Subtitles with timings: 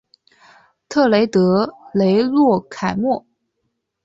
[0.89, 3.23] 特雷德雷洛凯莫。